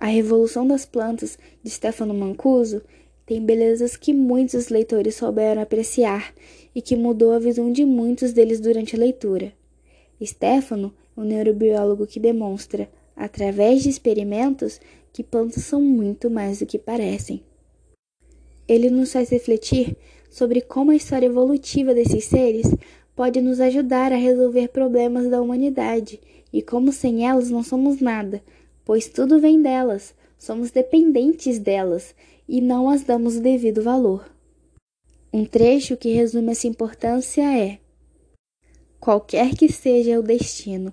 [0.00, 2.82] A Revolução das Plantas, de Stefano Mancuso,
[3.26, 6.32] tem belezas que muitos leitores souberam apreciar
[6.72, 9.52] e que mudou a visão de muitos deles durante a leitura.
[10.24, 14.80] Stefano é um neurobiólogo que demonstra, através de experimentos,
[15.12, 17.42] que plantas são muito mais do que parecem.
[18.68, 19.96] Ele nos faz refletir
[20.30, 22.72] sobre como a história evolutiva desses seres
[23.16, 26.20] pode nos ajudar a resolver problemas da humanidade
[26.52, 28.40] e como sem elas não somos nada,
[28.88, 32.14] pois tudo vem delas, somos dependentes delas
[32.48, 34.26] e não as damos o devido valor.
[35.30, 37.80] Um trecho que resume essa importância é:
[38.98, 40.90] Qualquer que seja o destino,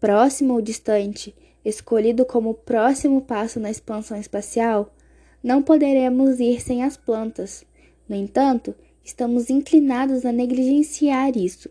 [0.00, 4.90] próximo ou distante, escolhido como próximo passo na expansão espacial,
[5.44, 7.66] não poderemos ir sem as plantas.
[8.08, 11.68] No entanto, estamos inclinados a negligenciar isso.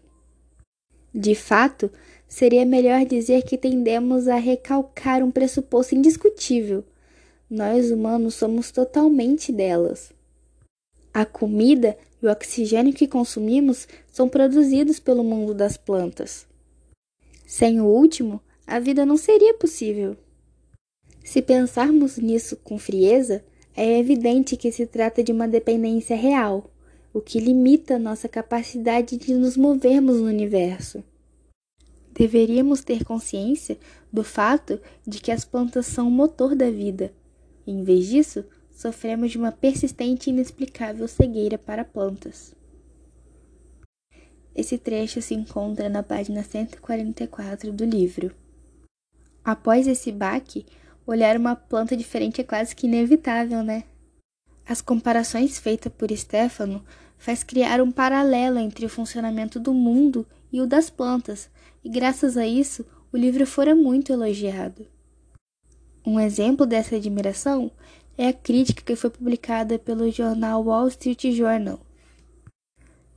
[1.17, 1.89] De fato,
[2.27, 6.83] seria melhor dizer que tendemos a recalcar um pressuposto indiscutível.
[7.49, 10.11] Nós humanos somos totalmente delas.
[11.13, 16.45] A comida e o oxigênio que consumimos são produzidos pelo mundo das plantas.
[17.47, 20.17] Sem o último, a vida não seria possível.
[21.23, 23.41] Se pensarmos nisso com frieza,
[23.73, 26.69] é evidente que se trata de uma dependência real,
[27.15, 31.01] o que limita nossa capacidade de nos movermos no universo.
[32.11, 33.77] Deveríamos ter consciência
[34.11, 37.13] do fato de que as plantas são o motor da vida.
[37.65, 42.53] Em vez disso, sofremos de uma persistente e inexplicável cegueira para plantas.
[44.53, 48.35] Esse trecho se encontra na página 144 do livro.
[49.41, 50.65] Após esse baque,
[51.07, 53.85] olhar uma planta diferente é quase que inevitável, né?
[54.67, 56.83] As comparações feitas por Stefano
[57.17, 61.49] faz criar um paralelo entre o funcionamento do mundo e o das plantas,
[61.83, 64.85] e graças a isso o livro fora muito elogiado.
[66.05, 67.71] Um exemplo dessa admiração
[68.17, 71.79] é a crítica que foi publicada pelo jornal Wall Street Journal.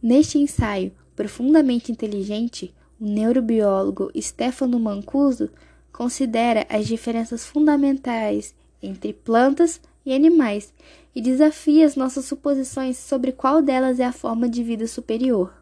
[0.02, 5.50] Neste ensaio profundamente inteligente, o neurobiólogo Stefano Mancuso
[5.92, 10.72] considera as diferenças fundamentais entre plantas e animais
[11.14, 15.52] e desafia as nossas suposições sobre qual delas é a forma de vida superior.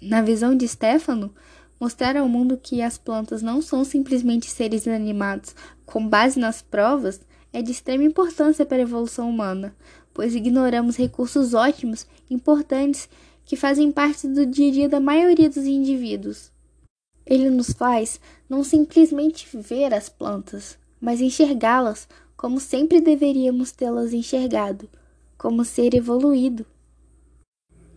[0.00, 1.34] Na visão de Stefano,
[1.80, 5.54] mostrar ao mundo que as plantas não são simplesmente seres inanimados
[5.84, 7.20] com base nas provas
[7.52, 9.74] é de extrema importância para a evolução humana,
[10.12, 13.08] pois ignoramos recursos ótimos importantes
[13.44, 16.50] que fazem parte do dia a dia da maioria dos indivíduos.
[17.24, 24.88] Ele nos faz não simplesmente ver as plantas, mas enxergá-las como sempre deveríamos tê-las enxergado,
[25.38, 26.66] como ser evoluído.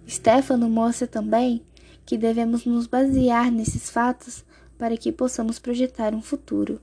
[0.07, 1.61] Stefano mostra também
[2.05, 4.43] que devemos nos basear nesses fatos
[4.77, 6.81] para que possamos projetar um futuro.